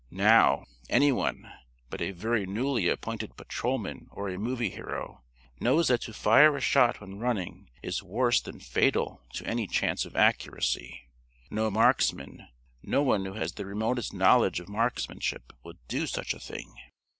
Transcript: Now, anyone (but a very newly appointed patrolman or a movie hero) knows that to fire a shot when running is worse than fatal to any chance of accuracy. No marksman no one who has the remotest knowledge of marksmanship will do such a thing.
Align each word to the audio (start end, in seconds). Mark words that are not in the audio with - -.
Now, 0.09 0.63
anyone 0.89 1.53
(but 1.91 2.01
a 2.01 2.09
very 2.09 2.47
newly 2.47 2.87
appointed 2.87 3.37
patrolman 3.37 4.07
or 4.09 4.29
a 4.29 4.39
movie 4.39 4.71
hero) 4.71 5.21
knows 5.59 5.89
that 5.89 6.01
to 6.01 6.13
fire 6.13 6.57
a 6.57 6.59
shot 6.59 6.99
when 6.99 7.19
running 7.19 7.69
is 7.83 8.01
worse 8.01 8.41
than 8.41 8.59
fatal 8.61 9.21
to 9.33 9.45
any 9.45 9.67
chance 9.67 10.03
of 10.03 10.15
accuracy. 10.15 11.03
No 11.51 11.69
marksman 11.69 12.47
no 12.81 13.03
one 13.03 13.25
who 13.25 13.33
has 13.33 13.51
the 13.51 13.65
remotest 13.67 14.11
knowledge 14.11 14.59
of 14.59 14.67
marksmanship 14.67 15.53
will 15.63 15.75
do 15.87 16.07
such 16.07 16.33
a 16.33 16.39
thing. 16.39 16.73